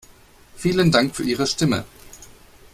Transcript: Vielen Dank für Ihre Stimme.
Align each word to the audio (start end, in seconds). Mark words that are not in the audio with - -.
Vielen 0.55 0.91
Dank 0.91 1.15
für 1.15 1.21
Ihre 1.23 1.45
Stimme. 1.45 1.85